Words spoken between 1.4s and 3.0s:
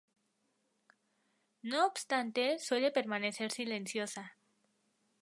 No obstante, suele